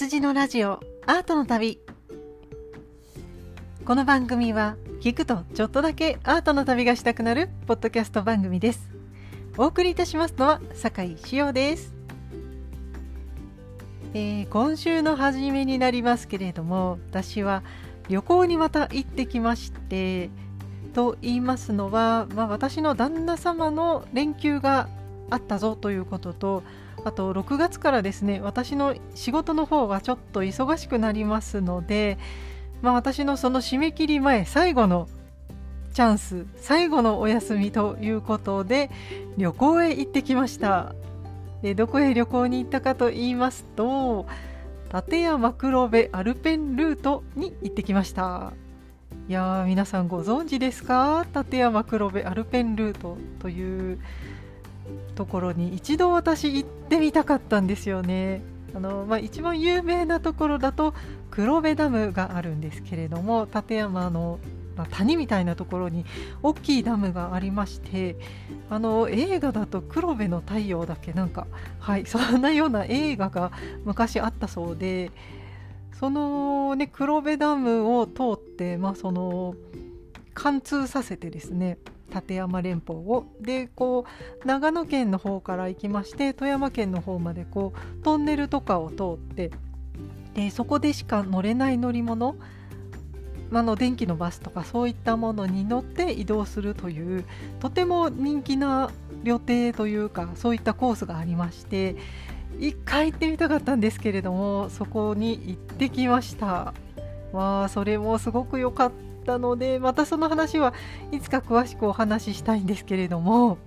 [0.00, 1.78] 羊のラジオアートの旅。
[3.84, 8.88] この番組は聞くとちょっとだけアートの旅がしたくなるポッドキャスト番組です。
[9.58, 11.92] お送りいたしますのは酒井志陽です、
[14.14, 17.62] えー、今週の初めになりますけれども私は
[18.08, 20.30] 旅行にまた行ってきまして
[20.94, 24.88] と言いますのは、まあ、私の旦那様の連休が
[25.28, 26.62] あったぞということと
[27.04, 32.18] あと6月からですね私の仕事の方がちょっと忙しくなりますので、
[32.82, 35.08] まあ、私のその締め切り前最後の
[35.92, 38.90] チャンス最後のお休みということで
[39.36, 40.94] 旅行へ行ってきました。
[41.62, 44.26] でどこへ旅行に行ったかと言いますと
[44.94, 48.52] 立山黒部アルペンルートに行ってきました。
[49.28, 51.26] いやー皆さんご存知ですか？
[51.34, 53.98] 立山黒部アルペンルートという
[55.14, 58.42] ところに一度私行ってみたかったんですよね。
[58.74, 60.94] あのまあ、一番有名なところだと
[61.30, 64.38] 黒部ダムがあるんですけれども立山の、
[64.76, 66.04] ま、谷みたいなところに
[66.42, 68.16] 大きいダムがありまして
[68.68, 71.46] あの映画だと「黒部の太陽」だけなんか
[71.78, 73.50] はいそんなような映画が
[73.84, 75.10] 昔あったそうで
[75.98, 79.54] そのね黒部ダムを通って、まあ、その
[80.34, 81.76] 貫通させてですね
[82.12, 83.24] 立山連峰を。
[83.40, 84.04] でこ
[84.44, 89.50] う長野県の方から行きまして富山県の方までこうトンネルとかを通って
[90.34, 92.36] でそこでしか乗れない乗り物
[93.52, 97.24] あの電気のバスとかそういったものに乗って移動するという
[97.58, 98.90] とても人気な
[99.24, 101.96] 旅程というかそういったコースがありまして
[102.60, 106.74] 一回行ってみたかったんですけれどもそこに行ってきました。
[107.32, 109.09] わあそれもすごく良かった。
[109.20, 110.74] ったのでまたその話は
[111.12, 113.58] いつか詳しくお話ししたいんですけれども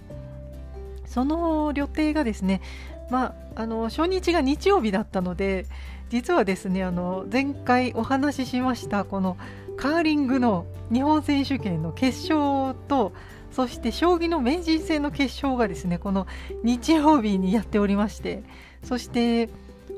[1.05, 2.61] その旅程がですね
[3.09, 5.65] まあ、あの初日が日曜日だったので
[6.09, 9.37] 実はですねあの前回お話ししましたこの
[9.77, 13.13] カーリングの日本選手権の決勝と
[13.51, 16.27] そして将棋の名人戦の決勝がですねこの
[16.63, 18.43] 日曜日にやっておりまして
[18.83, 19.49] そして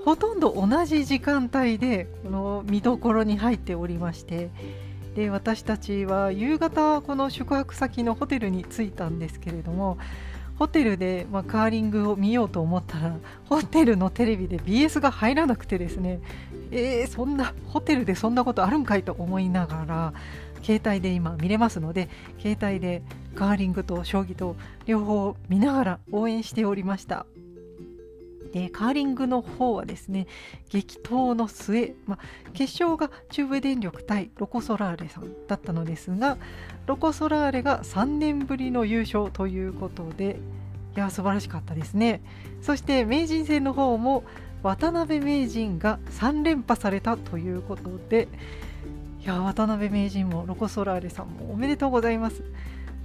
[0.03, 4.49] ほとんど同じ時間帯でこの見どころに入っておりまして
[5.15, 9.97] で私たちは夕方この宿泊先のホテルに着いたんですけれども
[10.59, 13.15] ホテルで、まあ、カーリングを見ようと思ったら
[13.49, 16.19] ホテルのテレビで BS が入らなくてですね
[16.71, 20.13] えー、そんなホテルでそんなことあるんかいと思いながら
[20.63, 22.09] 携帯で今見れますので
[22.41, 23.03] 携帯で
[23.35, 24.55] カーリングと将棋と
[24.85, 27.25] 両方見ながら応援しておりました。
[28.55, 30.27] でカーリングの方はですね
[30.69, 32.17] 激闘の末、ま
[32.53, 36.37] 決勝が中部電力対ロコ・ソラーレさんだったのですが
[36.85, 40.39] ロコ・ソラーレが3年ぶりの優勝ということで
[40.95, 42.21] いや素晴らしかったですね。
[42.61, 44.23] そして名人戦の方も
[44.63, 48.29] 渡辺名人が3連覇されたということで
[49.21, 52.41] いや渡辺名人もロコ・ソラーレさんもおめでとうございます。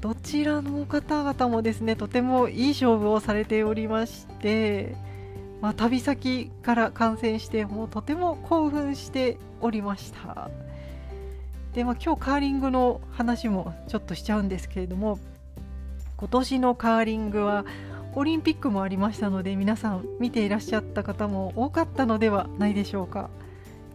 [0.01, 5.10] どちらの方々もですねとてもいい勝負をされておりまして
[5.61, 10.51] まあ、旅先から観戦してもうとても興奮しておりました。
[11.75, 15.19] で、まあ、今日カーリングの話もちょっとしちゃうんですけれども
[16.17, 17.65] 今年のカーリングは
[18.15, 23.31] オリンピックもありましたので皆さん見ていらっしゃった方も多かったのではないでしょうか。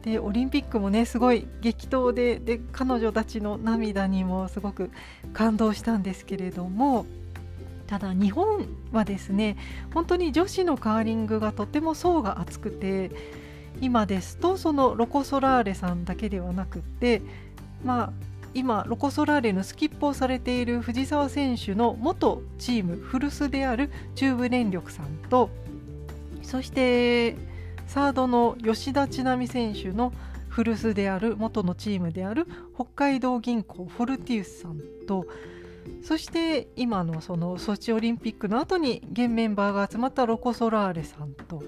[0.04, 4.92] でオリンピックもねすごい激闘でで彼女たちの涙にもすごく
[5.34, 7.08] 感動したんですけれども
[7.88, 9.58] ただ日本はですね
[9.94, 13.12] 本当に女子のカーリングがとても層が厚くて
[13.82, 17.22] 今ですとそのロコ・ソラーレさんだけではなくって
[17.84, 18.14] まあ
[18.54, 25.50] 今ロコ・ソラーレのスキップをされている藤澤選手の元チーム古巣である中部電力さんと
[26.42, 27.36] そして
[27.88, 30.14] サードの吉田知那美選手の
[30.48, 35.26] 古巣である元のチームである北海道銀行フォルティウスさんと
[36.06, 41.64] そして今のそのソチオリンピックの後に現メンバーが集まったロコ・ソラーレさんと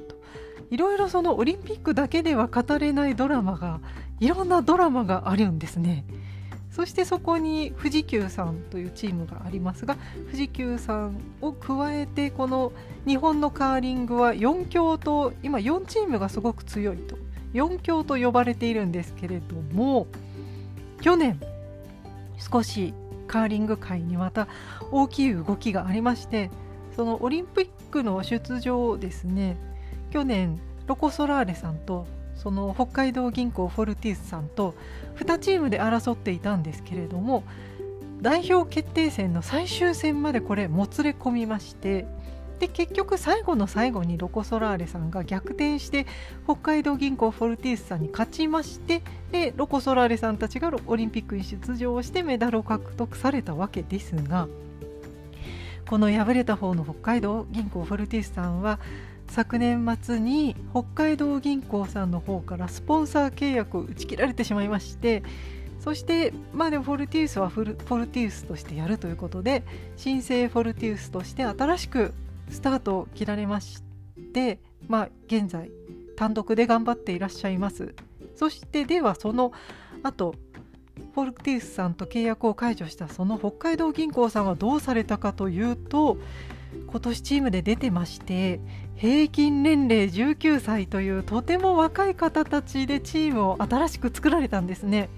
[0.70, 3.82] いろいろそのオリンピックだけでは語れないドラマが
[4.20, 6.06] いろんなドラマがあるんですね。
[6.70, 9.98] そしてそこに富士急さんというチームがありますが
[10.28, 12.72] 富士急さんを加えてこの
[13.08, 17.18] 日本のカーリングは4強と今4チームがすごく強いと
[17.56, 20.06] 4強と呼ばれているんですけれども
[21.02, 21.40] 去年
[22.38, 22.94] 少し
[23.28, 24.48] カーリング界にまた
[24.92, 26.50] 大きい動きがありまして
[26.96, 29.58] そのオリンピックの出場をですね
[30.10, 34.74] 去年ロコ・ソラーレさんとその北海道銀行フォルティスさんと
[35.18, 37.44] 2チームで争っていたんですけれども
[38.22, 42.08] 代表決定戦の最終戦までこれもつれ込みまして
[42.60, 46.08] で結局最後の最後にロコ・ソラーレさんが逆転して
[46.46, 54.48] 北海道銀行フォルティウスさんに勝ちましてでロコ・ソラーレさんたちがオリンピックに出場してメダルを獲得されたわけですが
[55.88, 58.80] この敗れた方の北海道銀行フォルティウスさんは
[59.30, 65.24] 昨年末に北海道銀行さんの方からスポンサー契約を打ち切られてしまいまして
[65.80, 69.64] そしてまあでもフォルティウスはフルフォルティウスとしてやるということで
[69.96, 72.14] 新生フォルティウスとして新しく
[72.50, 73.84] スタートを切られまし
[74.34, 75.70] てまあ現在
[76.16, 77.94] 単独で頑張っていらっしゃいます
[78.36, 79.52] そしてではその
[80.04, 80.36] 後
[81.14, 86.18] フォルティウスさんと契約を解除したその北海道銀行さんはどうされたかというと
[86.88, 88.60] 今年チームで出てまして
[88.96, 95.10] 平均年齢19歳というとても若い方たちでチームを新しく作られたんですね。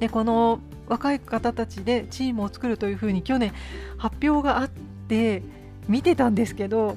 [0.00, 0.58] でこの
[0.88, 3.52] 若い方たちでチームを作るというふうに去年
[3.96, 5.42] 発表があって
[5.88, 6.96] 見てたんですけど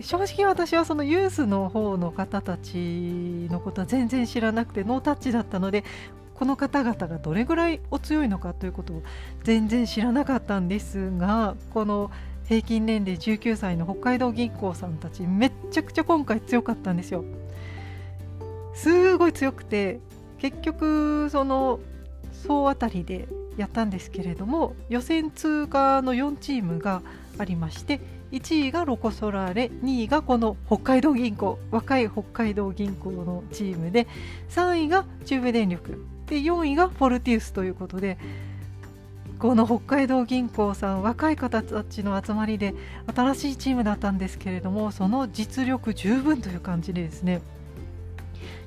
[0.00, 2.74] 正直私はそのユースの方の方たち
[3.50, 5.84] のことは全然知らなくてノータッチだったので
[6.34, 9.02] この方々がどれぐらいお強いのかということを
[9.44, 12.10] 全然知らなかったんですがこの
[12.48, 17.24] 平均年齢19歳の北海道銀行さんたちめっちゃくちゃ今回強かったんですよ。
[18.74, 19.98] すごい強くて
[20.38, 21.80] 結局その
[22.32, 27.02] 総当たりでやったんですけれども予選通過の4チームが
[27.38, 28.00] ありまして
[28.32, 34.06] 1位がロコ・ソラーレ2位がこの北海道銀行若い北海道銀行のチームで
[34.50, 38.18] 3位が中部電力で4位がフォルティウスということで
[39.38, 42.74] この北海道銀行さん若い方たちの集まりで
[43.14, 47.40] 新しいチームだったんですけれどもその実力十分という感じでですね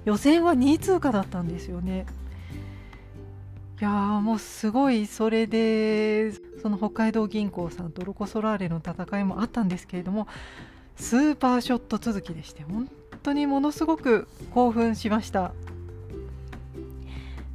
[0.05, 2.07] 予選は2位通過だったんですよね。
[3.81, 6.31] いやもうすごいそれで
[6.61, 10.27] その北海道銀行さんとロコ・ソラーレの戦いもあったんですけれども
[10.97, 12.87] スーパーショット続きでして本
[13.23, 15.51] 当にものすごく興奮しました。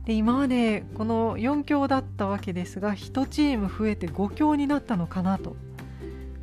[0.05, 5.55] で今までこの4強だったわけですが1チーム増えて5強になったのかなと。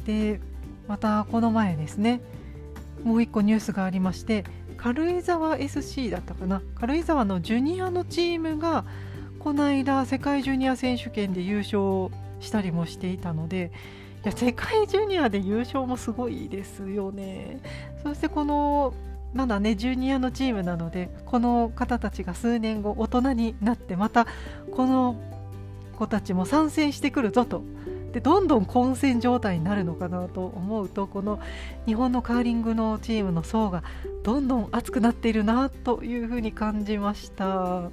[0.06, 0.40] で
[0.88, 2.22] またこの前ですね
[3.04, 4.46] もう1個ニュースがありまして
[4.78, 6.62] 軽井沢 SC だったかな。
[6.76, 8.86] 軽井沢のジュニアのチームが
[9.44, 12.10] この間世界ジュニア選手権で優勝
[12.40, 13.72] したりもしていたので
[14.24, 17.60] いや世界ジュニアで優勝もすごいですよね
[18.04, 18.94] そしてこの
[19.34, 24.28] まだねジュニアのチームなのでこの方たちが数年後大人になってまた
[24.72, 25.20] この
[25.98, 27.64] 子たちも参戦してくるぞと
[28.14, 31.42] でどんどん混戦状態になるのかなと思うとこの
[31.86, 33.84] 日本のカーリングのチームの層が
[34.24, 37.90] どんどん熱くなっているなというふうに感じました。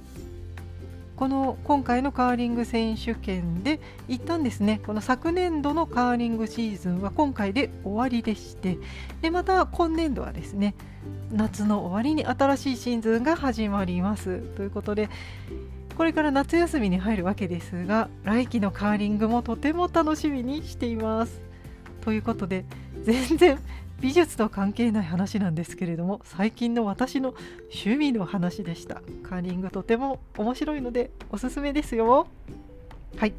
[1.21, 4.81] この今回のカーリング選手権で一旦ですね。
[4.83, 8.79] この昨年度のカーリングシーズンは今回で終わりでして
[9.21, 10.73] でまた今年度はですね
[11.31, 14.39] 夏の終わりに新しいシーズンが始まります。
[14.39, 15.09] ということで
[15.95, 21.39] これから夏休みに入るわけですが来季のカーリングもとても楽しみにしています。
[22.01, 22.65] ということで
[23.03, 23.59] 全然
[24.01, 28.95] 美術と関係ない話なんですけれども最近の私の趣味の話でした。
[29.23, 32.27] カーリングとても面白いのでおすすめですよ。
[33.17, 33.33] はい。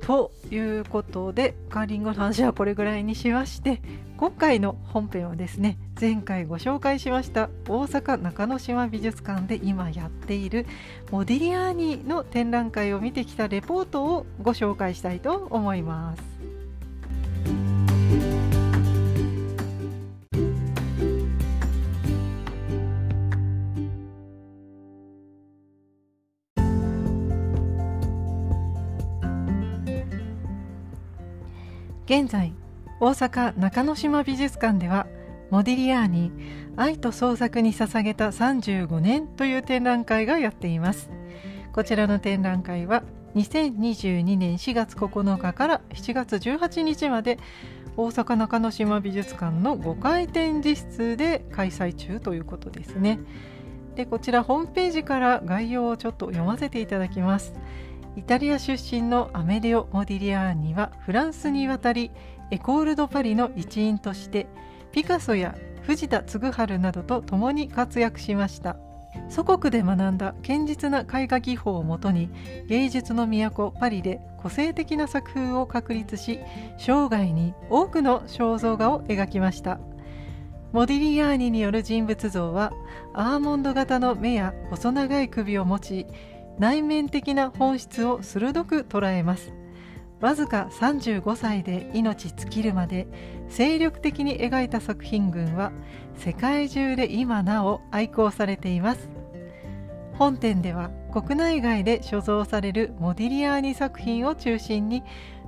[0.00, 3.82] ということでカーリングの話はこれぐらいにしまして
[4.16, 10.64] 今回の本編はですね前回ご紹介しました大阪中之島美術館で今やっている
[11.10, 16.35] モディリアーニの展覧会を見てきたレポートをご紹介したいと思います。
[32.06, 32.52] 現在
[33.00, 35.08] 大阪中之島美術館では
[35.50, 36.30] モディリアーニ
[36.76, 41.10] 愛と創作に捧げた35年という展覧会がやっています。
[41.72, 43.02] こちらの展覧会は
[43.34, 47.40] 2022年4月9日から7月18日まで
[47.96, 53.18] 大阪中之島美術館の5回展示室で開催中ということですね。
[53.96, 57.52] でこちらホームページから概要をちょっと読ませていただきます。
[58.16, 62.10] イタリア出身のアメデオ・モディリアーニはフランスに渡り
[62.50, 64.46] エコール・ド・パリの一員として
[64.90, 68.76] ピカソや藤田嗣治などと共に活躍しました。
[69.28, 72.30] 祖国で学んだ堅実な絵画技法をもとに
[72.68, 76.38] 芸術の都パリで個性的な作風を確立し
[76.78, 79.78] 生涯に多くの肖像画を描きました。
[80.72, 82.72] モディリアーニによる人物像は
[83.14, 86.06] アーモンド型の目や細長い首を持ち
[86.58, 89.52] 内面的な本質を鋭く捉えます。
[90.20, 93.06] わずか35歳で命尽きるまで
[93.48, 95.72] 精力的に描いた作品群は
[96.14, 99.10] 世界中で今なお愛好されています。
[100.14, 105.02] 本展では国内外で所蔵されるモディリアーニ作品を中心に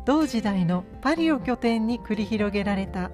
[0.05, 3.11] 同時代のパリを拠点に繰り広げられた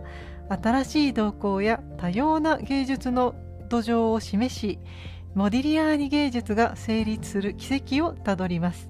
[0.48, 3.34] 新しい動向や多様な芸術の
[3.68, 4.78] 土壌を示し
[5.34, 8.88] モディリアーニ芸術が成立する奇跡をたどります。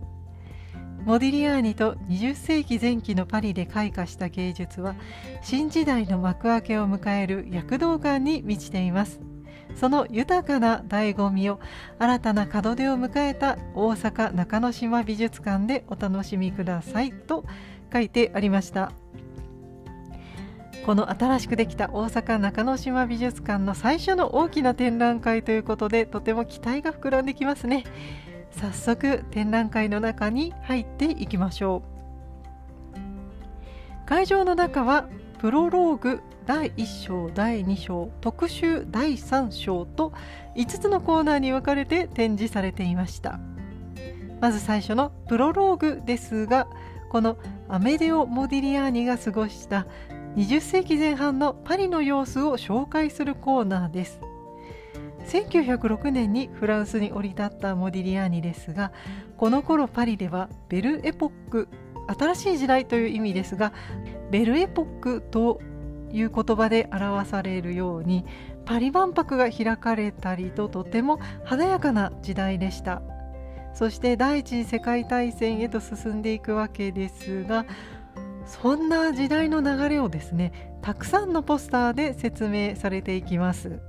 [1.04, 4.94] モディリアーニと20世紀前期のパリで開花した芸術は
[5.42, 9.20] 新時代の幕開けを迎える躍動感に満ちています。
[9.74, 11.60] その豊かな醍醐味を
[11.98, 17.44] 新たな門出を迎えた大阪中之島美術館でお楽しみくださいと
[17.92, 18.92] 書いてありました。
[20.84, 27.84] この新しくできた大阪中之島美術館の最初の大きな展覧会ということでとても期待が膨らんできますね。
[28.50, 31.82] 早速展覧会の中に入っていきましょ
[32.94, 34.06] う。
[34.06, 40.12] 会場の中はプロローグ第1章第2章特集第3章と
[40.54, 43.40] 5つのコーナーに分かれて展示されていました。
[44.42, 46.66] まず最初のプロローグですが
[47.08, 47.38] この
[47.68, 49.86] アメデオ・モディリアーニが過ごした
[50.36, 54.20] 20世紀前半のパリの様子を紹介するコーナーです。
[55.28, 58.92] 1906年にフランスに降り立ったモディリアーニですが
[59.38, 61.68] この頃パリではベルエポック
[62.18, 63.72] 新しい時代という意味ですが
[64.30, 65.60] ベルエポックと
[66.12, 68.26] いう言葉で表されるように
[68.66, 73.00] パリ万博が開かれたりととても華やかな時代でした。
[73.72, 77.66] そして第一次世界大戦へと進んでいくわけですが
[78.46, 83.80] そんな時代の流れをですねたくさんのポスターで説明されていきます。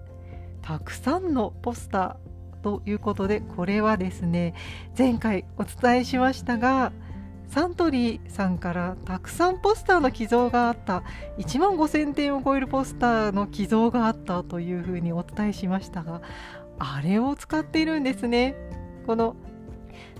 [0.61, 4.55] たくさんのポスターということでこれはですね
[4.97, 6.91] 前回お伝えしましたが
[7.47, 11.03] サントリーさんからたくさんポスターの寄贈があった
[11.37, 16.23] 1万5000点を超えるポスターの寄贈があったというふうにお伝えしましたが
[16.79, 18.55] あれを使っているんですね
[19.05, 19.35] この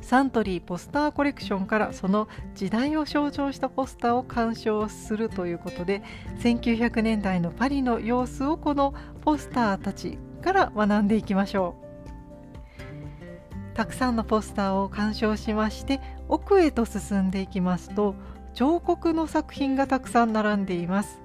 [0.06, 6.04] サントリーポスターコレクションからその時代を象徴したポスターを鑑賞するということで
[6.42, 13.76] 1900年代のパリの様子をこのポスターたちから学んでいきましょう。
[13.76, 18.14] たくさんのポスターを鑑賞しまして奥へと進んでいきますと
[18.54, 21.20] 彫刻の作品がたくさん並んでいます。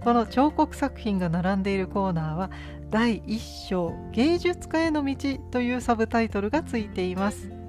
[0.00, 2.50] この彫刻作品が並んでいるコーナーは
[2.88, 5.16] 第1章芸術家への道
[5.50, 7.61] というサブタイトルがついています。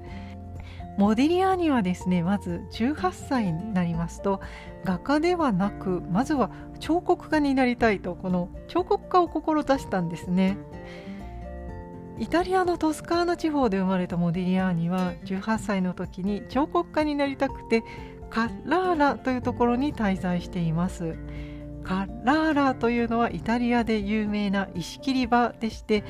[0.96, 4.40] モディリアーニはですねまず18歳になりますと
[4.84, 10.56] 画家ではなくまずは彫刻家になりたいとこの彫刻家を志したんですね。
[12.16, 17.82] イタリアのトスカーナ地方で生まれたモディリアーニは18歳の時に彫刻家になりたくて
[18.30, 21.16] カッラーラというところに滞在しています。
[21.82, 26.02] カッラーラというのはイタリアで有名な石切り場でして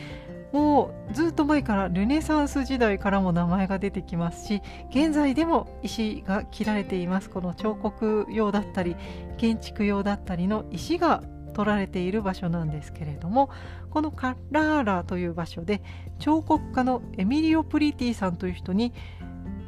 [0.55, 7.29] もうずっと前からルネサンス時代からも名前が出てきますし現在でも石が切られています。
[7.29, 8.95] この彫刻用だったり
[9.37, 13.51] 建築用だったりの石が取られている場所なんですけれども
[13.91, 15.83] このカラーラという場所で
[16.21, 18.93] 彫刻家のエミリオ・プリティさんという人に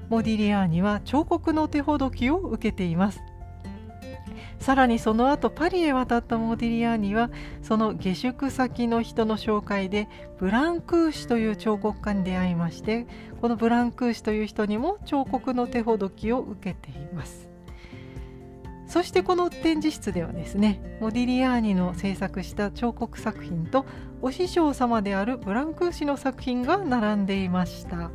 [0.09, 3.21] モディリアーニは彫刻の手ほどきを受けています。
[4.59, 7.31] さらにその後パリへ渡ったモディリアーニは
[7.63, 10.09] その下宿先の人の紹介で
[10.39, 13.07] ブランクーシという彫刻家に出会いまして
[13.41, 17.49] このブランクーシという人にも彫刻の手ほどきを受けています。
[18.89, 23.85] そしてこの展示室ではですねモディリアーニの制作した彫刻作品と
[24.23, 28.11] お師匠様であるブランクーシの作品が並んでいました。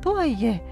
[0.00, 0.62] とはいえ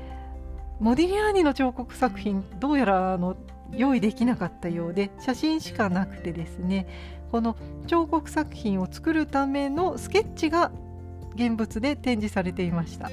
[0.81, 3.37] モディリアーニの彫刻作品どうやらあの
[3.77, 6.87] 用意できなかったようで写真しかなくてですね
[7.31, 7.57] この
[7.87, 10.73] 彫刻作品を作るためのスケッチが
[11.35, 13.11] 現物で展示されていました。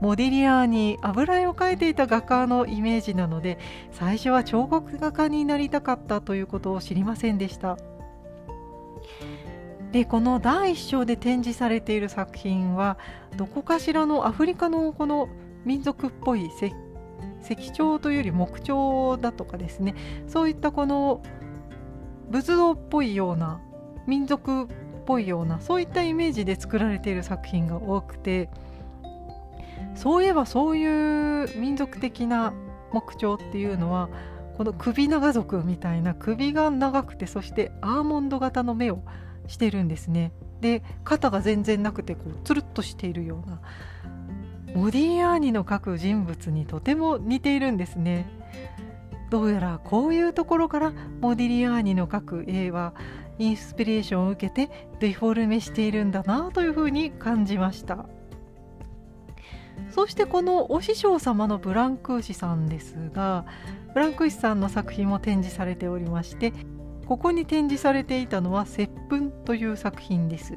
[0.00, 3.58] モディリアーに油絵を描いていた画家のイメージなので
[3.92, 7.78] 最初は彫刻画家になりたかったということを知りませんでした。
[9.92, 12.98] でこの第1章で展示されている作品は
[13.36, 15.28] どこかしらのアフリカのこの
[15.64, 16.74] 民族っぽい石
[17.48, 19.94] 石彫というより木彫だとかですね
[20.26, 21.22] そういったこの
[22.30, 23.60] 仏像っぽいような
[24.06, 24.66] 民族っ
[25.06, 28.48] ぽいようなそういったイメージで作られている作品が多くて
[29.94, 32.52] そういえばそういう民族的な
[32.92, 34.08] 木彫っていうのは
[34.56, 39.02] この首長族みたいな首が長くてそしてアーモンド型の目を
[39.46, 40.32] してるんですね。
[40.60, 43.60] で肩が全然なくてこうつるっとしているような
[44.74, 48.26] モディアーニの描く人物にとても似ているんですね。
[49.30, 52.94] どうやらこういうところからモディリアーニの描く絵は
[53.38, 58.06] インスピレーションを受けてデフォルメしているんだなというふうに感じました
[59.90, 63.44] そしてこのお師匠様のブランクーシさんですが
[63.92, 66.52] ブランクーシさんの作品も展示されておりまして
[67.06, 70.54] ここに展示されていたのは「接吻」という作品です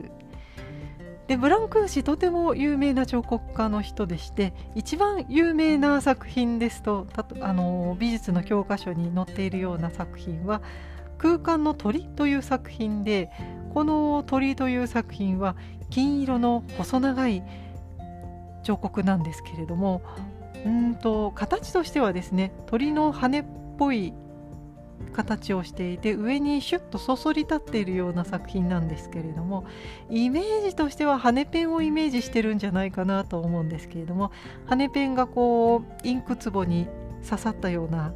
[1.27, 7.05] でブランクーシとても有名な彫刻家の人でして一番有名な作品ですと
[7.41, 10.61] あの美術の教科書に載っているような作品は
[11.17, 13.29] 「空間の鳥」という作品で
[13.73, 15.55] この鳥という作品は
[15.89, 17.43] 金色の細長い
[18.63, 20.01] 彫刻なんですけれども
[20.65, 23.45] うんと形としてはですね鳥の羽っ
[23.77, 24.13] ぽい
[25.13, 29.65] 形をしていて上にシュッとそそり立っているような作品なんですけれども
[30.09, 34.31] イメージとしては羽ペンをイメージしてるんじゃないかなと思うんですけれども
[34.65, 36.87] 羽ペンがこうインク壺に
[37.27, 38.13] 刺さったような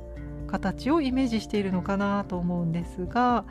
[0.48, 3.46] 形をイメージしているのかなと思うんですが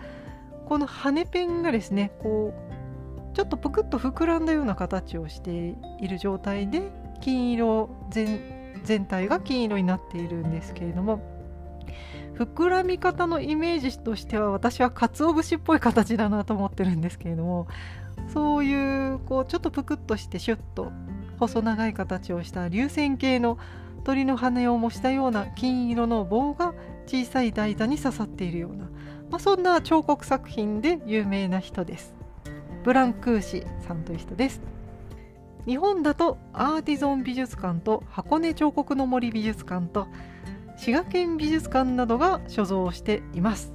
[0.66, 6.82] この羽ペンがですねこうちょっとぷくっと膨らんだような形をしている状態で
[7.20, 11.20] 金色全全体が金色になっているんですけれども
[12.38, 17.68] 膨らみ方のイメージとしては私は鰹節っぽい形だなと思ってるんですけれども
[18.32, 20.92] そういうこうちょっとぷくっとしてシュッと
[21.38, 23.58] 細長い形をした流線形の
[24.04, 26.74] 鳥の羽を模したような金色の棒が
[27.06, 28.84] 小さい台座に刺さっているような、
[29.30, 32.14] まあ、そんな彫刻作品で有名な人です。
[32.84, 34.62] ブランクーシさんという人です。
[35.66, 40.06] 日本だとアーティゾン美術館と箱根彫刻の森美術館と
[40.80, 43.74] 滋賀県美術館などが所蔵しています。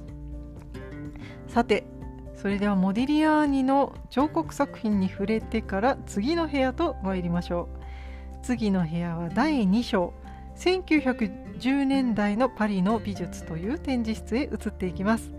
[1.46, 1.86] さて
[2.34, 7.68] それではモディリアーニの彫刻作品に触れてから次の部屋と参りましょ
[8.42, 8.44] う。
[8.44, 10.14] 次の部屋は第2章。
[10.56, 15.32] 1910年代のパリの美術という展示室へ移っていきます。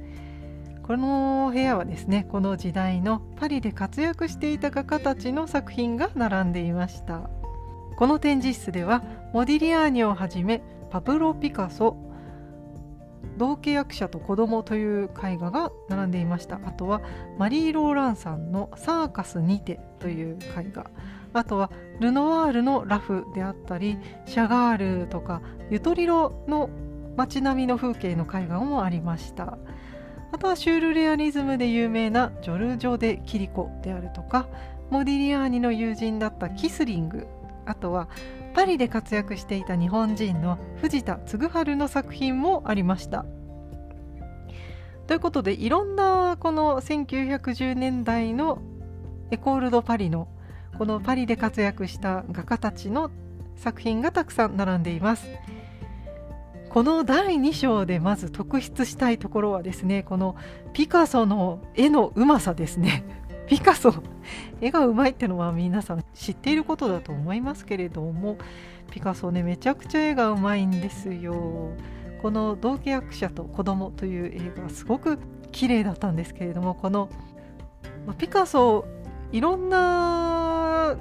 [0.84, 7.30] この部屋はですねこの時代のパリで活躍していた画家たちの作品が並んでいました。
[7.98, 9.04] この展示室では
[9.34, 11.98] モディリアーニをはじめパブロ・ピカソ
[13.38, 16.60] 同契約者と子供という絵画が並んでいました。
[16.66, 17.02] あとは
[17.38, 20.90] マリー・ローランさんのサーカスにてという絵画。
[21.34, 21.70] あとは
[22.00, 26.70] ルノワールのラフであったりシャガールとかゆとりろの
[27.16, 29.58] 街並みの風景の絵画もありました。
[30.32, 34.48] あとはシュールレアリズムで有名なジョルジョ・デ・キリコであるとか
[34.90, 37.28] モディリアーニの友人だったキスリング。
[37.66, 38.08] あとは
[38.58, 43.24] パリで活躍していた日本人の藤田嗣治の作品もありました。
[45.06, 48.64] ということでいろんなこの1910年代の
[49.30, 50.28] エコール・ド・パリの
[50.76, 53.12] このパリで活躍した画家たちの
[53.58, 55.28] 作品がたくさん並んでいます。
[56.72, 60.36] この第2章でまず特筆したいところはですねこの
[60.74, 63.04] ピカソの絵のうまさですね
[63.48, 63.94] ピカソ
[64.62, 68.38] 絵がうまいってのは皆さん知っていることだと思いますけれども
[68.92, 71.72] ピカソねめちゃくちゃ絵がうまいんですよ。
[72.22, 75.20] この同契約者と子供という映画すごく
[75.52, 77.10] 綺麗だったんですけれどもこの
[78.18, 78.86] ピカソ
[79.32, 80.98] いろんな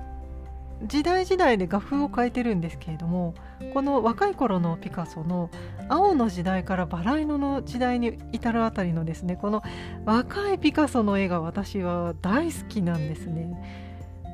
[0.83, 3.35] 時代時代で画風を変えてるんですけれども
[3.73, 5.51] この若い頃のピカソの
[5.89, 9.63] 青の時代からバラ色の時代に至るあたりのですねこの
[10.05, 13.57] 若いピカソの絵が私は大好きなんですね。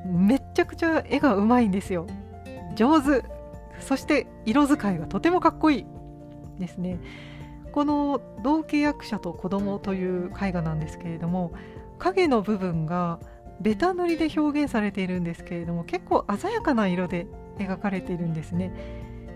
[0.06, 2.06] めっちゃくちゃ絵がうまいんですよ。
[2.74, 3.24] 上手。
[3.80, 5.86] そして色使いがとてもかっこいい
[6.58, 6.98] ですね。
[7.72, 11.52] この同契約者と子供という絵画なんですけれども
[11.98, 13.18] 影の部分が
[13.60, 17.26] ベタ塗りで表現されているんですけれども結構鮮やかな色で
[17.58, 18.72] 描かれているんですね。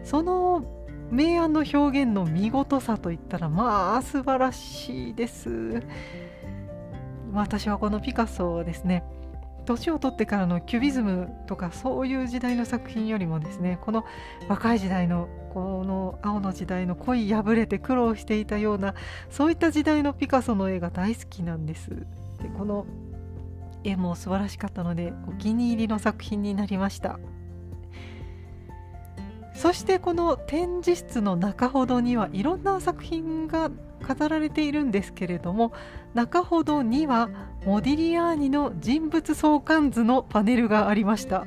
[0.05, 0.65] その
[1.11, 5.83] 明暗の表現の見事さといったらまあ素晴らしいです。
[7.33, 9.05] 私はこのピカソはですね。
[9.66, 14.05] 年を取ってからのキュビズムとかそういう時代の作品よりもですねこの
[14.49, 18.95] 若い時代のこの青の時代の恋破れて苦労していたような
[19.29, 21.90] そういった時代のピカソの絵が大好きなんです。
[21.90, 22.07] で
[22.57, 22.87] この
[23.83, 27.19] 絵も素晴らしかったのでお気に入りの作品になりました。
[29.57, 33.71] そしてこの展示室の中ほどにはいろんな作品が
[34.03, 35.73] 飾られているんですけれども
[36.14, 37.31] 中ほどには
[37.64, 41.47] モディリアーニの人物相関図のパネルがありました。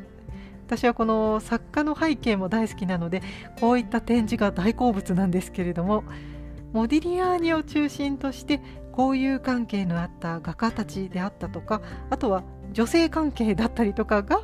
[0.65, 3.24] 私はこの作家の背景も大好きなので
[3.60, 6.04] こういった展示が大好物なんですけれども
[6.74, 8.62] モディリアーニを中心として
[8.95, 14.41] 交友関係のあった画家たちであったとかあとは女性関係だったりとかが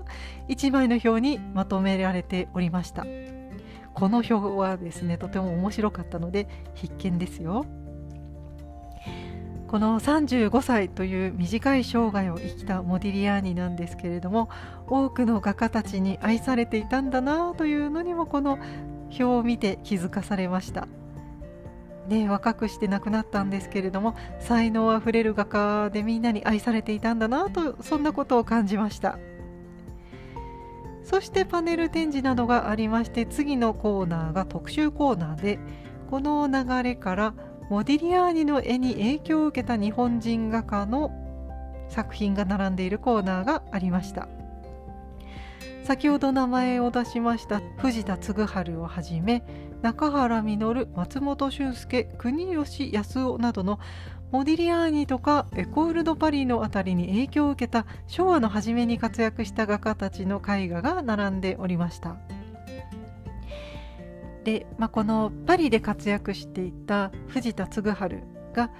[0.49, 3.05] 1枚の表にまとめられておりました。
[3.95, 7.65] この表はですねとても面白かったので必見ですよ。
[9.67, 14.49] この35歳という短い生涯を生きたモディリアーニなんですけれども
[14.87, 18.59] 多くの画家たちに愛されていたんだなというのにもこの
[19.09, 20.87] 表を見て気づかされました。
[22.07, 29.17] ね、若くして亡くなったんですけれども才能あふれる画家でみんなに愛されていたんだなとそんなことを感じました
[31.05, 35.59] そしてパネル展示などがありまして次のコーナーが特集コーナーで
[36.09, 37.33] この流れから
[37.69, 41.11] モディリアーニの絵に影響を受けた日本人画家の
[41.89, 44.27] 作品が並んでいるコーナーがありました。
[45.85, 49.43] 先ほど名前を出しました藤田嗣治をはじめ
[49.83, 53.79] 中原実松本修介国吉康夫などの
[54.35, 62.17] モディリアーニとかエコール・ド・パリの辺りに影響を受けた昭和の初めに活躍した画家たちの絵画が並んでおりました。
[64.43, 67.81] で、まあ、このパリで活躍していた藤田嗣治
[68.53, 68.71] が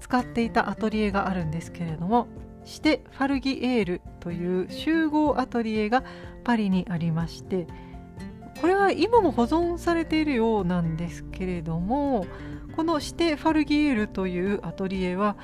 [0.00, 2.26] 使っていたアトリエがあるんですけれども
[2.64, 6.02] シテ・ファルギエールという集合アトリエが
[6.42, 7.68] パリにありまして
[8.60, 12.26] これは今も保存されているようなんですけれども
[12.76, 15.36] このシテ・ファルギエールというアトリエは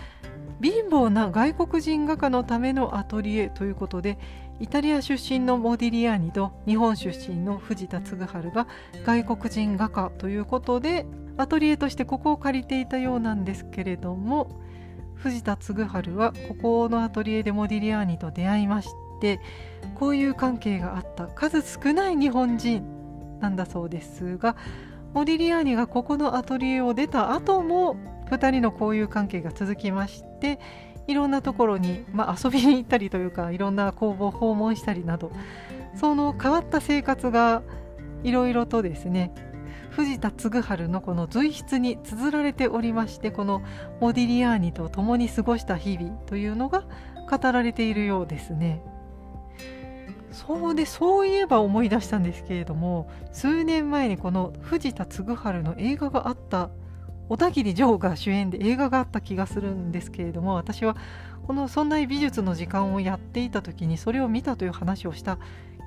[0.60, 4.18] 貧乏な外国人画家のためのアトリエということで
[4.58, 8.66] イタリア出身のモディリアーニと日本出身の藤田嗣治が
[9.06, 11.06] 外国人画家ということで
[11.38, 14.60] アトリエとしてここを借りていたようなんですけれども
[15.14, 18.90] 藤田嗣治はここのアトリエでモディリアーニと出会いまし
[19.20, 19.40] て
[19.94, 24.56] こういう関係があった数少ない日本人なんだそうですが
[25.12, 27.96] モディリアーニがここのアトリエを出た後も
[28.30, 30.60] 2人の交友関係が続きまして
[31.08, 35.32] いろんなところに、まあ、遊びに行ったりというかいろんな工房を訪問したりなど
[35.96, 37.62] その変わった生活が
[38.22, 39.32] いろいろとですね
[39.90, 43.62] 藤田嗣治のこの随筆に綴られておりましてこの
[44.00, 46.84] モディリアーニと共に過ごした日々というのが
[47.28, 48.82] 語られているようですね。
[50.32, 55.24] そうでそういえば思い出したんですけれども数年前にこの藤田嗣治
[55.62, 56.70] の映画があった
[57.28, 60.96] 小田切城が主演で映画があった気がするんですけれども私は
[61.46, 65.38] この「そんな美術の時間」をやっていた時にそれを見たという話をした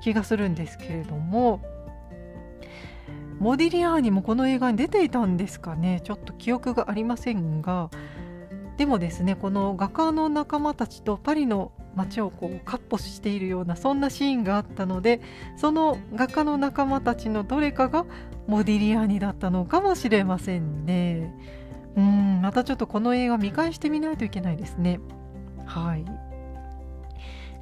[0.02, 1.60] 気がするんですけれども
[3.38, 6.00] モディリアーニもこの映画に出ていたんですかね？
[6.04, 7.90] ちょっと記憶がありませんが
[8.76, 15.20] でもですねこの画家の仲間たちとパリの街をこうかっ歩しているようなそんなシーンがあったので
[15.56, 18.06] その画家の仲間たちのどれかが
[18.46, 21.34] モディリアーニだったのかもしれませんね。
[21.96, 25.00] うんまたちょっとこの映画見返してみないといけないですね。
[25.64, 26.04] はい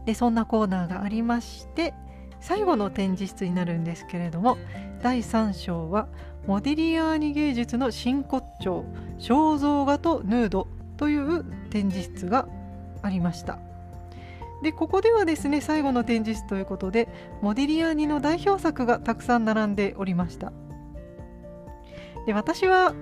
[0.07, 1.95] でそんなコーナーがありまして
[2.41, 4.59] 最後の展示室になるんですけれども
[5.03, 6.09] 第3章は
[6.47, 8.85] モディリアーニ芸術の真骨頂
[9.19, 10.67] 肖像画とヌード
[10.97, 12.49] という展示室が
[13.03, 13.72] ありました。
[14.63, 17.09] でここではですね最後の展示室ということで
[17.41, 20.53] モディリアーニの代表作がたくさん並んでおりました。
[22.27, 22.95] で私は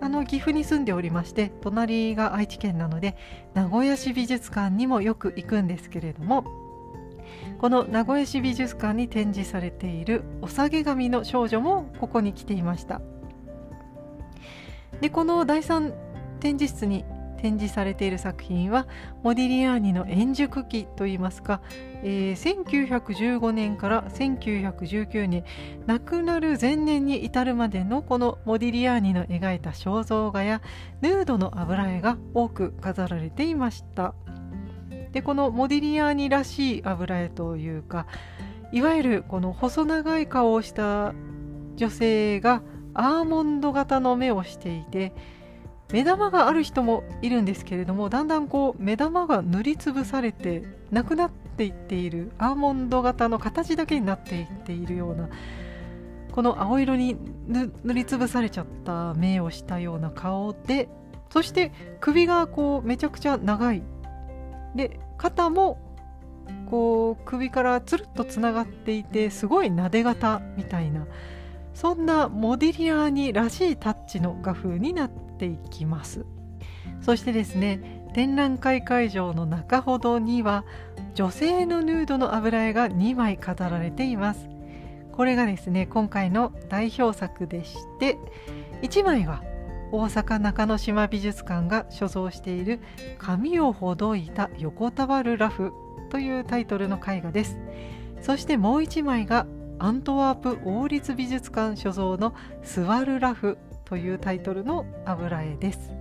[0.00, 3.16] あの岐阜に住んでおりまして隣が愛知県なので
[3.54, 6.44] 名古屋市美術館にもよく行くんですけれども
[7.58, 13.00] この名古屋市美術館に展示されているお下げ髪の少女もここに来ていました。
[15.00, 15.92] でこの第3
[16.40, 17.04] 展示室に
[17.40, 18.86] 展示されている作品は
[19.22, 21.60] モディリアーニの円熟期といいますか、
[22.02, 25.44] えー、1915年から1919年
[25.86, 30.60] 亡くなる前年に至るまでのこのモディリアーニの描いた肖像画や
[31.00, 34.14] ヌードの油絵が多く飾られていました。
[35.12, 38.06] でこのモディリアーニらしい油絵というか
[38.72, 41.14] いわゆるこの細長い顔をした
[41.76, 42.62] 女性が
[42.94, 45.14] アーモンド型の目をしていて
[45.92, 55.28] 目玉がある人もいるんですけれどもだんだんこう目玉が塗りつぶされてなくなっていっているアーモンド型の形だけになっていっているような
[56.32, 57.16] この青色に
[57.48, 60.88] 塗りつぶされちゃった目をしたような顔で
[61.30, 63.82] そして首がこうめちゃくちゃ長い。
[64.74, 65.78] で肩も
[66.70, 71.06] こう首からつるっとつながっていてすごいなで型みたいな
[71.74, 76.26] そんなモディリアーニらしいタッチの画風になってっていきます。
[77.00, 80.64] そしてですね展覧会会場の中ほどには
[81.14, 84.48] 女性のヌードの油絵が2枚飾られています。
[85.12, 88.18] これがですね今回の代表作でして
[88.82, 89.42] 1枚は
[89.90, 92.80] 大阪中之島美術館が所蔵している
[93.18, 95.72] 「髪をほどいた横たわるラフ」
[96.10, 97.58] というタイトルの絵画です。
[98.20, 99.46] そしてもう1枚が
[99.78, 105.92] アントワープ王立美術館所蔵のスワルラフというタイトルの油絵です。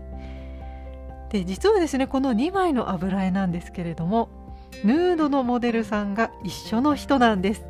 [1.29, 4.29] で実はですねこの2枚の油絵なんですけれども
[4.83, 7.61] ヌードのモデルさんが一緒の人なんです。
[7.61, 7.67] こ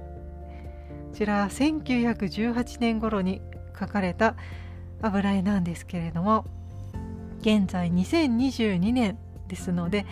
[1.14, 3.42] ちら1918年頃に
[3.74, 4.36] 描かれた
[5.02, 6.46] 油絵なんですけれども
[7.42, 10.06] 現在2022年ですので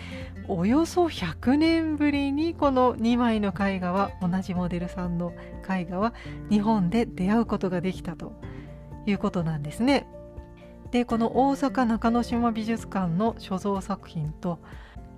[0.48, 5.34] およそ100年ぶりにこの2枚の絵画は同じモデルさんの
[5.70, 6.13] 絵画は
[6.50, 8.34] 日本で出会うことができたと
[9.06, 10.08] いうことなんですね。
[10.91, 14.60] でこの大阪中之島美術館の所蔵作品と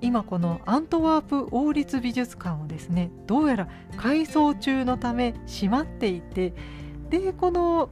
[0.02, 6.54] 今このアントワープ王立美術館をですねどうやら改装中のため閉まっていて
[7.10, 7.89] でこの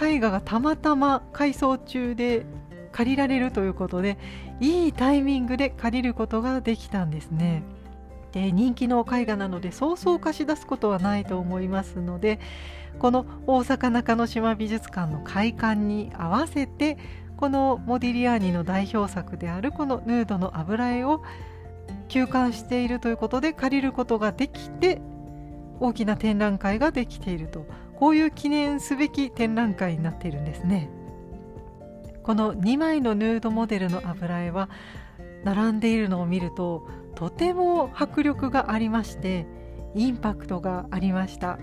[0.00, 2.46] 絵画がたまたま改装中で
[2.92, 4.18] 借りられるということで
[4.60, 7.62] いいタイミングで借りることができたんですね。
[8.32, 12.38] で人気の絵画なのでそうそう貸し出すことはないと思いますので
[12.98, 16.98] この大阪中之島美術館の開館に合わせて
[17.36, 21.22] このモディリアーニの代表作であるこのヌードの油絵を
[22.08, 25.00] 休館しているということで借りることができて
[25.80, 30.90] 大きな展覧会ができているとこういう記念すべき展覧会になっているんですね。
[32.22, 34.68] この2枚のヌードモデルの油絵は
[35.44, 39.46] 並んでいるのを見るととても迫力がありまして
[39.94, 41.60] インパクトがありました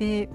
[0.00, 0.30] で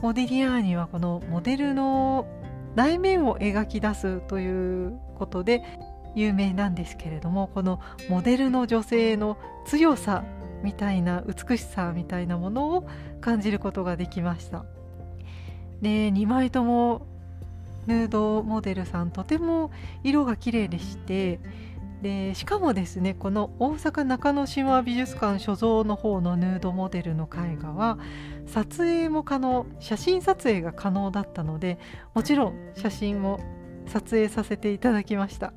[0.00, 2.26] モディリアーニはこのモデルの
[2.74, 5.62] 内面を描き出すということで
[6.14, 10.24] 有名なんですけれどもこのモデルの女性の強さ
[10.62, 12.88] みたいな美しさみたいなものを
[13.20, 14.64] 感じることができました。
[15.82, 17.06] で2枚とも
[17.86, 19.70] ヌードモデルさんとても
[20.02, 21.40] 色が綺麗でして
[22.02, 27.98] でしかもですねこの大阪中之島美術館所蔵の方のヌードモデルの絵画は
[28.46, 31.78] 撮影も可能写真撮影が可能だったので
[32.14, 33.40] もちろん写真も
[33.86, 35.52] 撮影させていただきました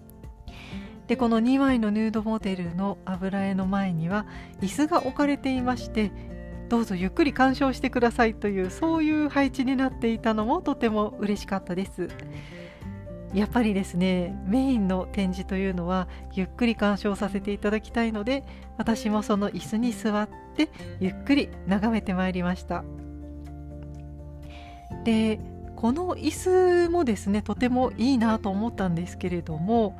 [1.07, 4.25] でこの2枚のヌードモデルの油絵の前には
[4.61, 6.11] 椅子が置かれていまして
[6.69, 12.07] どうぞゆっくり鑑賞してくださいというそういう配置になっていたのもとても嬉しかったです。
[13.33, 18.43] やっぱりですねメインの展示というのはゆっくり鑑賞させていただきたいので
[18.77, 20.69] 私もその椅子に座って
[20.99, 22.83] ゆっくり眺めてまいりました。
[25.03, 25.39] で
[25.75, 26.31] この椅
[26.85, 29.99] 子もですねとてもいいなと思ったんですけれども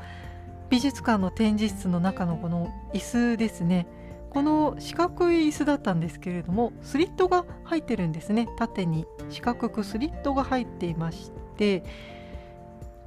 [0.69, 2.99] 美術館の展示室の中のこの椅
[3.33, 3.87] 子ですね
[4.29, 8.47] この四角い椅子だったんですけれどもスリットが入ってるんですね。
[8.57, 11.83] 縦に四角くスリットが入っていまして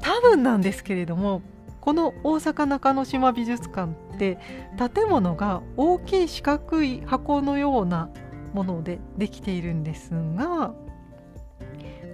[0.00, 1.42] 多分なんですけれども
[1.80, 4.38] この大阪中之島美術館って
[4.76, 8.10] 建物が大きい四角い箱のような
[8.52, 10.74] ものでできているんですが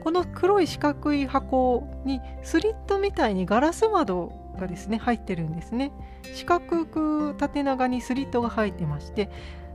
[0.02, 5.92] この黒い四角い箱にスリットみたいにガラス窓がですね入ってるんですね。
[6.34, 9.30] 四角く縦長にスリットが入ってまして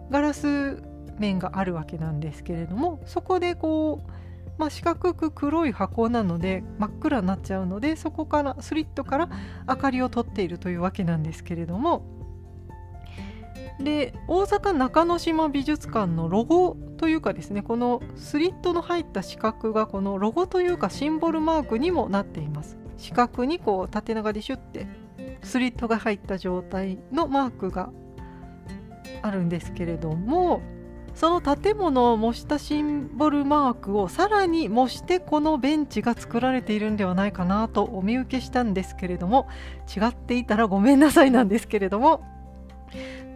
[0.10, 0.84] ガラス
[1.18, 4.12] 面があるわけなんですけれどもそこでこう
[4.58, 9.30] まあ、四角く黒い箱なので真っ暗になっちゃうのでそこからスリットから
[9.68, 12.04] 明かりを取っているというわけなんですけれども。
[13.80, 22.78] で大阪中之島美術館のロゴというかですねこのスリットの入った四角がこのロゴというかシンボルマークにもなっています。
[22.98, 24.88] 四角にこう縦長でシュッて
[25.44, 27.92] スリットが入った状態のマークが
[29.22, 30.62] あるんですけれども。
[31.18, 39.48] その建物を模したシンボルマークをさらに模してこのベンチが作られているんではないかなとお見受けしたんですけれども
[39.88, 42.24] 違っていたらごめんなさいなんですけれども。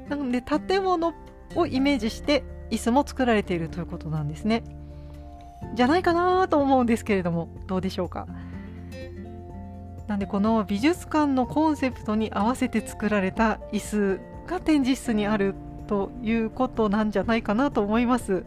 [0.09, 1.13] なので建物
[1.55, 4.63] をイメージして椅子も作られているということなんですね。
[5.73, 8.27] じゃないかなと思うんですけれどもどうでしょうか。
[10.07, 15.55] なんでこの美術館のコンセプトに合わせて作られた椅子が展示室にある
[15.91, 18.45] ということなんじゃないかなと思います。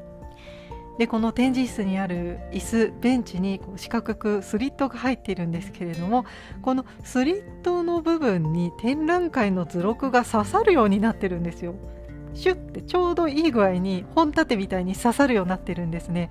[0.96, 6.24] でこの展示室にある椅子ベンチにこう四角くスリットが入っているんですけれども
[6.62, 11.74] このスリットの部分に展覧会の図録が刺さるようになってるんですよ。
[12.32, 16.30] シュッてちょうどいい具合に本立てみたいに刺さるようになってるんですね。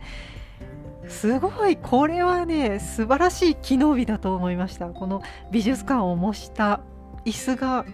[1.09, 5.21] すごいこれはね素晴らしい機能美だと思いましたこの
[5.51, 6.79] 美術館を模した
[7.25, 7.85] 椅子が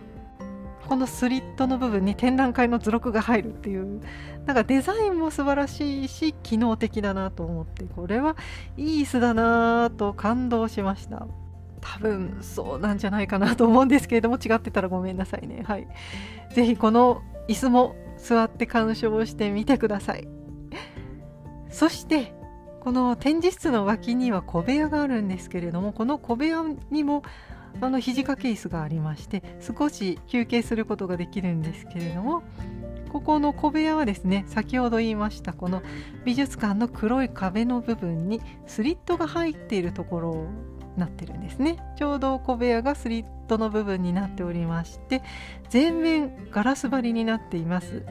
[0.89, 4.01] このスリットの部分に展覧会の図録が入るっていう
[4.47, 8.35] なんかデザインも素晴らしいし機能的だなと思ってこれは
[8.75, 11.27] いい椅子だなと感動しました。
[11.81, 15.63] 多分そうなんじゃないかなと思うんですけれども違ってたらごめんなさいね。
[15.63, 15.87] はい。
[16.55, 20.27] 是非この椅子も座って鑑賞してみてください。
[21.69, 22.33] そして
[22.81, 27.21] この展示室の脇には小部屋があるんですけれどもこの小部屋にも
[27.81, 32.43] あの肘掛け椅子がありまして少し休憩することができるんですけれども
[33.11, 35.81] ここの小部屋はですね先ほど言いましたこの
[36.25, 41.77] 美術館の黒い壁の部分にスリットが入っているところになってるんですね。
[41.97, 45.23] ちょうど小部屋がスリットの部分になっておりまして
[45.69, 48.05] 全面ガラス張りになっています。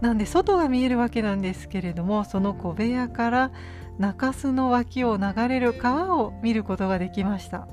[0.00, 3.50] なんで外が見えるわけなんですけれどもその小部屋から
[3.98, 7.68] 中州の脇を流れる川を見ることができました。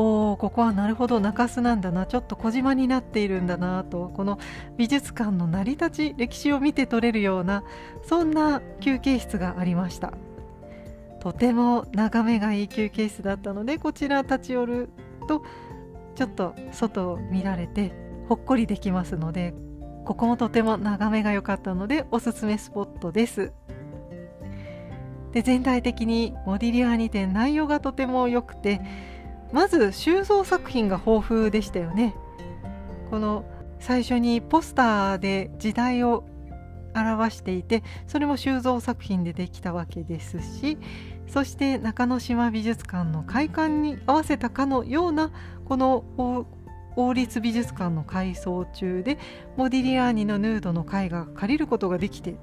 [0.00, 4.38] おーここはなるほど中州なんだなちょっと小島になっているんだなとこの
[4.76, 7.64] 美術館の成り立ち歴史を見て取れるような
[8.04, 10.12] そんな休憩室がありました。
[11.18, 14.88] とても眺めがいい休憩室だったのでこちら立ち寄る
[15.26, 15.42] と
[16.14, 17.92] ちょっと外を見られて
[18.28, 19.52] ほっこりできますので
[20.04, 23.50] ここもとても眺めが良かったのでおすすめスポットです。
[25.32, 28.80] で全体的にモディリアーニ展内容がとても良くて
[29.52, 32.14] まず収蔵作品が豊富でしたよね。
[33.10, 33.44] この
[33.80, 36.24] 最初にポスターで時代を
[36.94, 40.78] 表していてそれも収蔵作品でできたわけですし
[41.28, 45.30] そして中之島美術館の開館に合わせたかのような
[45.64, 46.46] この
[46.96, 49.18] 王立美術館の改装中で
[49.56, 52.36] モディリアーニのヌードの絵画が借りることができて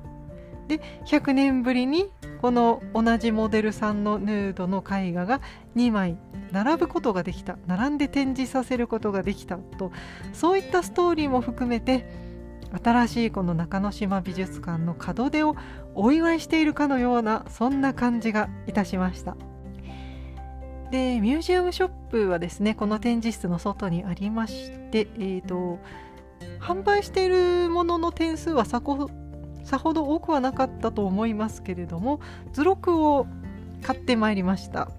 [0.68, 2.10] で100年ぶりに
[2.42, 5.42] この同じモデルさんのヌードの絵画が
[5.76, 6.18] 2枚
[6.52, 9.92] 並ぶことができた並んで展示させることができたと
[10.34, 12.06] そういったストーリーも含めて
[12.84, 15.56] 新しいこの中之島美術館の門出を
[15.94, 19.38] お祝いしているかのようなそんな感じがいたしました。
[20.92, 25.80] でミュージアムショップはですねこの展示室の外にありまして、えーと、
[26.60, 29.10] 販売しているものの点数はさこ
[29.66, 32.22] さほど多くはなかったと思いますけれども
[32.54, 33.28] 図録を
[33.82, 34.90] 買ってまいりました。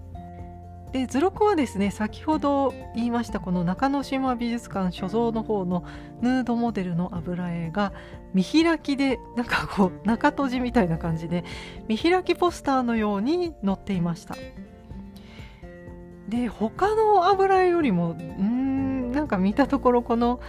[0.91, 5.83] で図録はですね先ほど言いましたこの中之島美術館所蔵の方の
[6.21, 7.91] ヌードモデルの油絵が
[8.33, 11.43] 見開きでなんかこう中閉じみたいな感じで
[11.89, 14.35] 見開きポスターのように載っていました。
[16.29, 20.39] で他の油絵よりもうんなんか見たところこの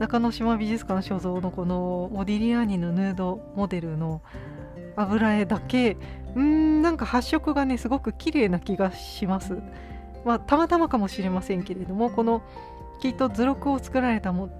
[0.00, 4.22] 中之島美術館所蔵のこのモディリアーニのヌードモデルの
[4.96, 5.98] 油絵だけ
[6.34, 9.58] うんなんか発色がねすごく綺麗な気がします。
[10.24, 12.42] まあ、たまたまかもしれませんけれどもこの
[13.00, 14.50] きっと図録を作られたも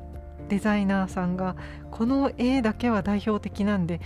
[0.48, 1.56] デザイナーさんが
[1.90, 4.00] この絵だけは代表的なんで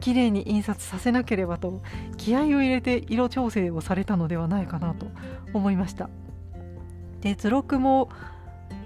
[0.00, 1.82] 綺麗に印刷させなければと
[2.16, 5.06] 気合を入れて色調整をされたのではないかなと
[5.52, 6.08] 思いました
[7.20, 8.08] で図録も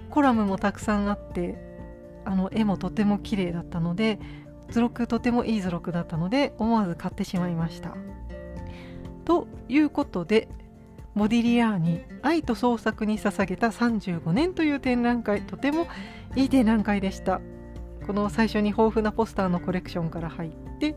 [0.09, 1.64] コラムもたくさんあって
[2.25, 4.19] あの絵もとても綺麗だったので
[4.69, 7.95] 図録とてもいい図録だったので思わず買ってしまいました。
[9.23, 10.47] ということで
[11.13, 15.87] モディリアーニ愛と創作に捧げた35年という展覧会とても
[16.35, 17.41] いい展覧会でした。
[18.05, 20.95] この最初に豊富なポスターのコレクションから入って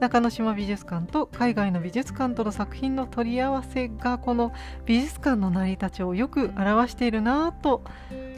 [0.00, 4.52] 中之島美術館と海外の美術館との作品の取り合わせがこの
[4.84, 7.82] 美術館の成り立ちをよく表しているなぁと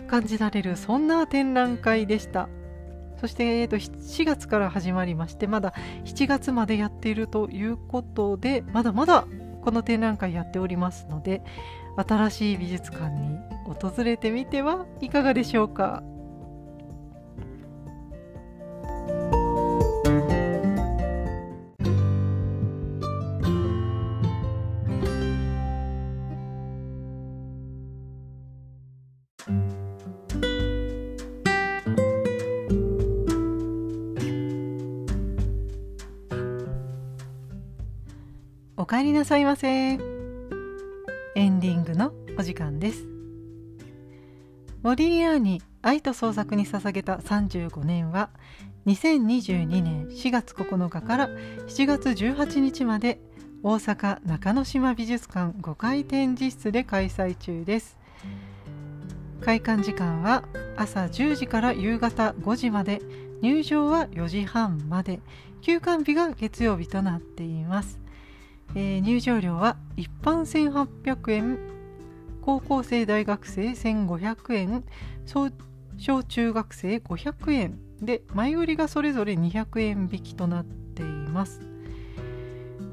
[0.06, 2.48] 感じられるそんな展覧会でした
[3.20, 5.72] そして、えー、と4月から始まりましてまだ
[6.04, 9.26] 7月までやっているということでまだまだ
[9.62, 11.42] この展覧会やっておりますので
[11.96, 16.02] 新しい美術館に訪れてみてはいかがでしょうか。
[38.86, 39.68] お帰りなさいませ。
[39.68, 39.98] エン
[41.58, 43.08] ディングのお時間です。
[44.80, 48.30] モディリアーニ愛と創作に捧げた35年は
[48.86, 51.28] 2022年4月9日から
[51.66, 53.18] 7月18日まで
[53.64, 57.98] 大阪中之島美術館5階展示室で開催中です。
[59.40, 60.44] 開館時間は
[60.76, 63.02] 朝10時から夕方5時まで
[63.42, 65.18] 入場は4時半まで
[65.60, 68.05] 休館日が月曜日となっています。
[68.74, 71.58] えー、入場料は一般1800円
[72.42, 74.84] 高校生大学生1500円
[75.98, 81.60] 小中学生500円で前売りがそれぞれ200円引きとなっています。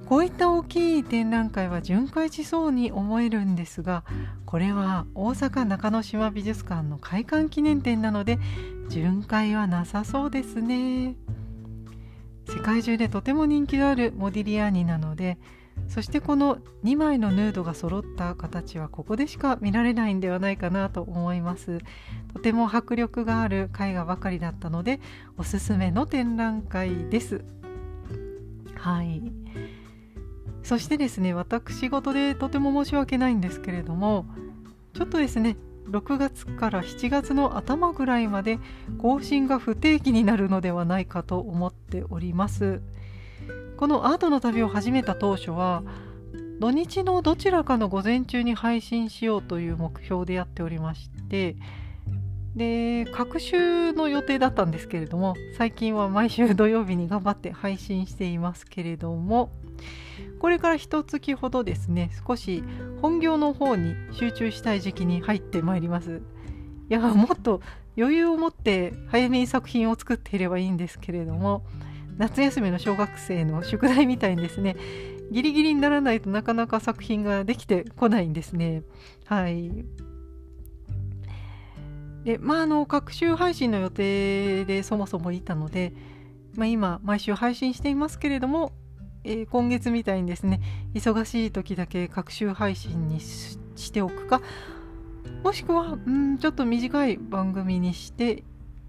[0.05, 4.03] こういった大きい展覧会は巡回しそうに思えるんですが
[4.45, 8.38] これは大阪中之島美術館の開館記念展なので
[8.89, 11.15] 巡回はなさそうですね。
[12.47, 15.38] 世界中でとても人気のあるモディリアーニなので
[15.88, 21.80] そしてこの2枚のヌードが揃った形はここでしか見られないんではないかなと思います。
[22.34, 24.99] とても迫力がある絵画ばかりだったので
[25.38, 27.43] おすすめの展覧会です。
[28.76, 29.21] はい。
[30.63, 34.26] そしてですね私事でとても申し訳ないんですけれども
[34.93, 35.57] ちょっとですね
[35.89, 38.59] 6月から7月の頭ぐらいまで
[38.97, 42.82] 更新が不定期になるのではないかと思っております。
[43.84, 45.84] このアートの旅を始めた当初は
[46.61, 51.57] 土日のどちらかの午前中に配信しようという目標でやっておりまして
[52.55, 59.51] で各週の予定だったんですけれども最近は毎週土曜日に頑張って配信していますけれども
[60.39, 62.63] これから一月ほどですね少し
[63.01, 66.21] 本業の方に集中したい時期に入ってまいります。
[66.89, 67.61] いやもっと
[67.97, 71.65] 余裕を持って早めに作品を作っていればいいんですけれども
[72.18, 74.76] 夏休みの小学生の宿題みたいにですね
[75.32, 78.84] ギリギリにならないとなかなか作品ができてこないんですね。
[79.26, 79.86] はい。
[82.24, 85.93] でまああの各週配信の予定でそもそもいたので、
[86.55, 88.72] まあ、今毎週配信していますけれども、
[89.24, 90.61] えー、今月みたいにですね
[90.93, 94.41] 忙しい時だけ各週配信にしておくか
[95.43, 98.43] もしくはうんちょっと短い番組にして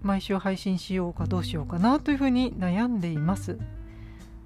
[0.05, 3.57] 毎週配信しようかどうしようかなというふうに悩んでいます。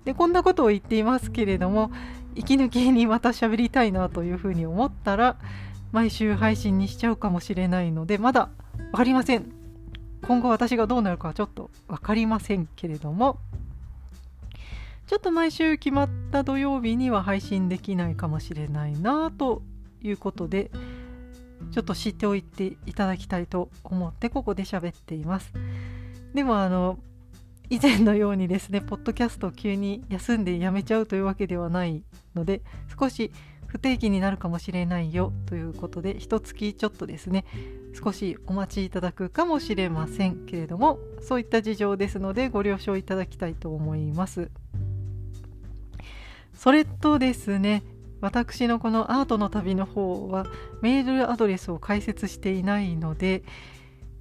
[0.06, 1.92] でこんなことを言っていますけれども
[2.36, 5.38] 息抜きにまた喋りたいなというふうに思ったら
[5.92, 8.50] 毎週配信にしちゃうかもしれないのでまだ
[8.92, 9.52] 分かりません
[10.26, 13.40] 今後私がどうなるかはちょっと分かりませんけれども
[15.08, 19.64] ちょっと毎週決まった土曜日には配信できないかもしれないなと
[20.02, 20.72] いうことで
[21.72, 25.54] ちょっと知っておいていただきたいと思ってここで喋っています。
[26.34, 27.00] でもあの
[27.70, 32.04] 以前のようにですねポッドキャストを急に休んでやめちゃうというわけではない
[32.34, 32.62] ので
[33.00, 33.32] 少し
[33.68, 37.46] 不定期になるかもしれないよということで一月ちょっとですね
[37.94, 44.50] 少しお待ちいただくかもしれませんけれどもそういった事情ですのでご了承いただきたいと思います
[46.56, 47.84] それとですね
[48.22, 50.46] 私のこのアートの旅の方は
[50.82, 53.44] メールアドレスを開設していないので、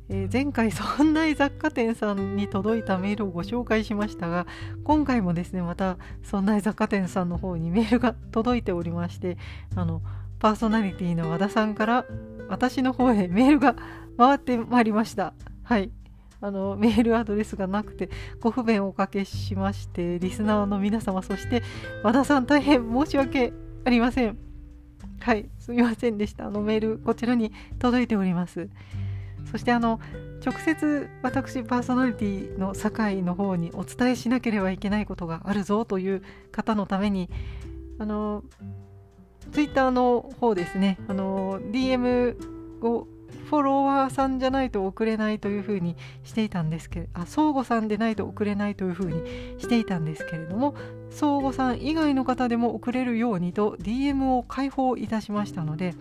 [0.09, 4.46] えー、前回そんな雑貨店さんに届いたメールをご紹介しましたが
[4.84, 9.36] 今回もですねまたそんな雑貨店さんの方にメールが届いておりまして
[9.74, 10.03] あの
[10.38, 12.05] パーソナリティの和田さんから
[12.49, 13.76] 私の方へメールが
[14.16, 15.34] 回ってまいりました。
[15.62, 15.92] はい。
[16.40, 21.64] あのメールアドレスがなくてご不便をおかけしましてリスナーの皆様そして
[22.05, 23.53] 和田さん大変申し訳
[23.89, 24.36] ありません。
[25.20, 26.47] はい、すみませんでした。
[26.47, 28.68] あのメール、こちらに届いております。
[29.51, 29.99] そしてあの
[30.45, 36.22] 直接私パーソナリティの酒井の方にお伝えしなければいけないことがあるぞという
[36.53, 37.30] 方のために
[37.99, 38.45] あの
[39.53, 42.36] ツイッターの方ですねあの DM
[42.86, 43.09] を
[43.49, 49.22] フォロワーさんじゃないと送れないというふうにしていたんですけれどあ相互さんでないと送れないというふうに
[49.59, 50.74] していたんですけれども
[51.11, 55.95] 相互さん以外の方でも送れるようにと DM を開放いたしましたので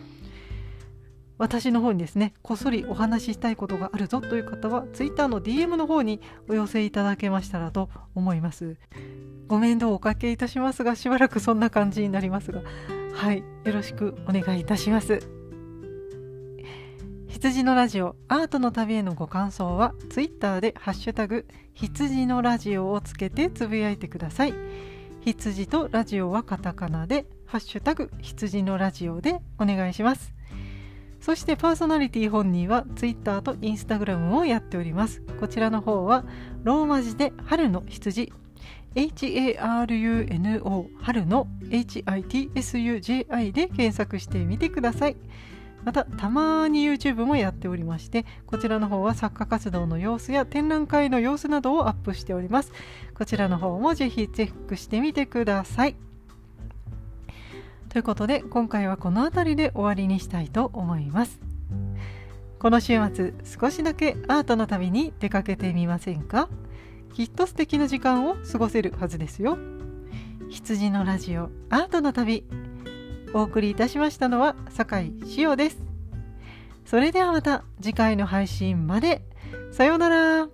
[1.38, 8.78] 私の方にですねこっそりお話ししたいことがあるぞという方は Twitter の DM の方にお寄せいただけましたらと思います。
[9.48, 12.62] ご面倒をおかけいたしますがしばらくそんな感じになりますが
[13.14, 15.37] はいよろしくお願いいたします。
[17.38, 24.56] 羊のラジオアートの旅へのご感想は Twitter でハッシュタグ羊のラジオをつけてつぶやいてください。
[25.22, 30.34] 羊とラジオはカタカナでハッシュタグ羊のラジオでお願いします。
[31.22, 35.22] そしてパーソナリティ本人は Twitter と Instagram をやっております。
[35.40, 36.26] こちらの方は
[36.64, 38.34] ローマ字で春の羊
[38.96, 45.16] HARUNO 春の HITSUJI で検索してみてください。
[45.88, 52.74] またたまに YouTube もやっておりましてこちらの方は作家活動の様子や展覧会の様子などをアップしております。
[53.14, 55.96] こちらの方もぜひチェックしてみてください。
[57.88, 61.40] ということで今回はこの辺りで終わりにしたいと思います。
[62.60, 66.50] この週末少しだけアートの旅に出かけてみませんか？
[67.14, 69.58] きっと素敵な時間を過ごせるはずですよ。
[70.50, 72.44] 羊のラジオアートの旅。
[73.34, 75.78] お送りいたしましたのは酒井塩です。
[76.86, 79.22] それではまた次回の配信まで。
[79.72, 80.48] さようなら。